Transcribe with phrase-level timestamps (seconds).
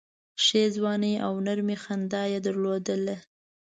[0.43, 3.15] ښې ځواني او نرمي خندا یې درلوده.